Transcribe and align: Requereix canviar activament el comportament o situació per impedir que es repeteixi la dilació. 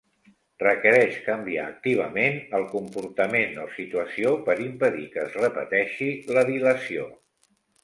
Requereix 0.61 1.19
canviar 1.25 1.65
activament 1.73 2.39
el 2.61 2.65
comportament 2.71 3.53
o 3.65 3.67
situació 3.75 4.33
per 4.49 4.57
impedir 4.65 5.07
que 5.15 5.23
es 5.27 5.39
repeteixi 5.45 6.11
la 6.39 6.49
dilació. 6.53 7.09